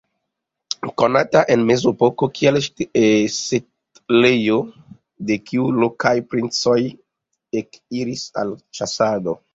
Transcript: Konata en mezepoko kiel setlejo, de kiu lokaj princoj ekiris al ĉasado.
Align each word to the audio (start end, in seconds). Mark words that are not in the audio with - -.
Konata 1.01 1.43
en 1.55 1.65
mezepoko 1.71 2.29
kiel 2.39 2.57
setlejo, 3.35 4.57
de 5.31 5.37
kiu 5.51 5.69
lokaj 5.85 6.15
princoj 6.33 6.79
ekiris 7.63 8.29
al 8.45 8.57
ĉasado. 8.81 9.39